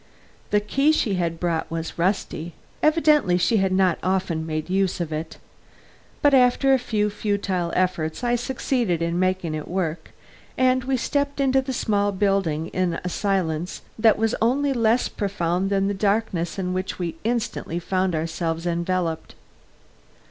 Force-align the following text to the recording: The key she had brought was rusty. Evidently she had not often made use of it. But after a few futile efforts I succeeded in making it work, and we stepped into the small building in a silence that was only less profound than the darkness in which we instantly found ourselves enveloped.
The 0.49 0.59
key 0.59 0.91
she 0.91 1.13
had 1.13 1.39
brought 1.39 1.69
was 1.69 1.99
rusty. 1.99 2.55
Evidently 2.81 3.37
she 3.37 3.57
had 3.57 3.71
not 3.71 3.99
often 4.01 4.47
made 4.47 4.67
use 4.67 4.99
of 4.99 5.13
it. 5.13 5.37
But 6.23 6.33
after 6.33 6.73
a 6.73 6.79
few 6.79 7.11
futile 7.11 7.71
efforts 7.75 8.23
I 8.23 8.35
succeeded 8.35 9.03
in 9.03 9.19
making 9.19 9.53
it 9.53 9.67
work, 9.67 10.09
and 10.57 10.85
we 10.85 10.97
stepped 10.97 11.39
into 11.39 11.61
the 11.61 11.71
small 11.71 12.11
building 12.11 12.69
in 12.69 12.99
a 13.03 13.09
silence 13.09 13.83
that 13.99 14.17
was 14.17 14.33
only 14.41 14.73
less 14.73 15.07
profound 15.07 15.69
than 15.69 15.87
the 15.87 15.93
darkness 15.93 16.57
in 16.57 16.73
which 16.73 16.97
we 16.97 17.17
instantly 17.23 17.77
found 17.77 18.15
ourselves 18.15 18.65
enveloped. 18.65 19.35